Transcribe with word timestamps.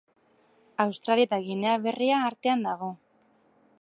Australia 0.85 1.29
eta 1.29 1.39
Ginea 1.49 1.75
Berria 1.85 2.23
artean 2.31 2.67
dago. 2.69 2.91